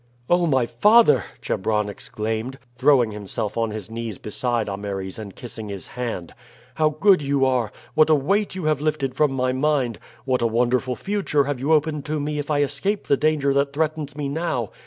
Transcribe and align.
"Oh, 0.31 0.47
my 0.47 0.65
father!" 0.65 1.25
Chebron 1.41 1.87
exclaimed, 1.87 2.57
throwing 2.75 3.11
himself 3.11 3.55
on 3.55 3.69
his 3.69 3.91
knees 3.91 4.17
beside 4.17 4.67
Ameres 4.67 5.19
and 5.19 5.35
kissing 5.35 5.69
his 5.69 5.85
hand, 5.85 6.33
"how 6.73 6.89
good 6.89 7.21
you 7.21 7.45
are. 7.45 7.71
What 7.93 8.09
a 8.09 8.15
weight 8.15 8.53
have 8.53 8.79
you 8.79 8.83
lifted 8.83 9.13
from 9.13 9.31
my 9.31 9.51
mind! 9.51 9.99
What 10.25 10.41
a 10.41 10.47
wonderful 10.47 10.95
future 10.95 11.43
have 11.43 11.59
you 11.59 11.71
opened 11.71 12.03
to 12.05 12.19
me 12.19 12.39
if 12.39 12.49
I 12.49 12.63
escape 12.63 13.05
the 13.05 13.15
danger 13.15 13.53
that 13.53 13.73
threatens 13.73 14.17
me 14.17 14.27
now! 14.27 14.71